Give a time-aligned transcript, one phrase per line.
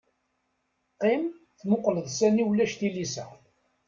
[0.93, 1.23] Qqim
[1.59, 3.25] tmuqleḍ sani ulac tilisa.